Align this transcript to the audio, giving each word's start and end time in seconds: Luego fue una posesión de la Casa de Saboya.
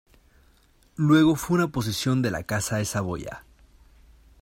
Luego 0.97 1.35
fue 1.35 1.57
una 1.57 1.67
posesión 1.71 2.23
de 2.23 2.31
la 2.31 2.41
Casa 2.41 2.77
de 2.77 2.85
Saboya. 2.85 3.45